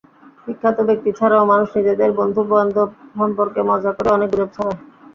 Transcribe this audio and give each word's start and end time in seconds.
বিখ্যাত 0.45 0.77
ব্যক্তি 0.89 1.09
ছাড়াও 1.19 1.49
মানুষ 1.51 1.67
নিজেদের 1.77 2.09
বন্ধুবান্ধব 2.19 2.87
সম্পর্কে 3.15 3.59
মজা 3.69 3.91
করেও 3.93 4.15
অনেক 4.17 4.29
গুজব 4.31 4.49
ছড়ায়। 4.55 4.79